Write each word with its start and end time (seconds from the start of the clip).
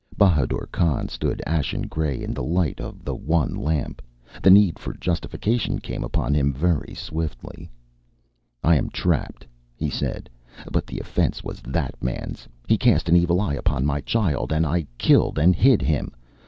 Bahadur 0.17 0.67
Khan 0.71 1.09
stood 1.09 1.43
ashen 1.45 1.83
grey 1.83 2.23
in 2.23 2.33
the 2.33 2.41
light 2.41 2.79
of 2.81 3.05
the 3.05 3.13
one 3.13 3.53
lamp. 3.55 4.01
The 4.41 4.49
need 4.49 4.79
for 4.79 4.93
justification 4.97 5.77
came 5.77 6.03
upon 6.03 6.33
him 6.33 6.51
very 6.53 6.95
swiftly. 6.95 7.69
"I 8.63 8.77
am 8.77 8.89
trapped," 8.89 9.45
he 9.75 9.91
said, 9.91 10.27
"but 10.71 10.87
the 10.87 10.97
offence 10.99 11.43
was 11.43 11.61
that 11.67 12.01
man's. 12.01 12.47
He 12.67 12.79
cast 12.79 13.09
an 13.09 13.15
evil 13.15 13.39
eye 13.39 13.53
upon 13.53 13.85
my 13.85 14.01
child, 14.01 14.51
and 14.51 14.65
I 14.65 14.87
killed 14.97 15.37
and 15.37 15.55
hid 15.55 15.83
him. 15.83 16.15